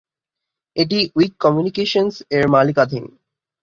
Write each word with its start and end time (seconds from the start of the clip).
এটি 0.75 0.99
Wick 1.15 1.33
communications 1.43 2.15
এর 2.35 2.43
মালিকানাধীন। 2.47 3.05